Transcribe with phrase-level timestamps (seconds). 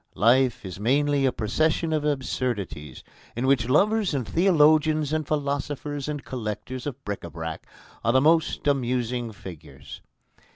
[0.15, 3.03] Life is mainly a procession of absurdities
[3.35, 7.67] in which lovers and theologians and philosophers and collectors of bric à brac
[8.03, 10.01] are the most amusing figures.